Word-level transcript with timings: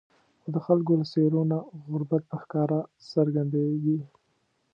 خو 0.41 0.47
د 0.55 0.57
خلکو 0.65 0.91
له 0.99 1.05
څېرو 1.11 1.41
نه 1.51 1.57
غربت 1.91 2.23
په 2.31 2.37
ښکاره 2.43 2.79
څرګندېږي. 3.11 3.97